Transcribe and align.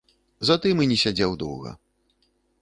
Затым 0.49 0.81
і 0.85 0.87
не 0.93 0.97
сядзеў 1.03 1.37
доўга. 1.45 1.75